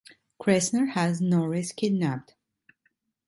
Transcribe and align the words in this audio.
Cressner 0.41 0.87
has 0.93 1.21
Norris 1.21 1.71
kidnapped. 1.71 2.33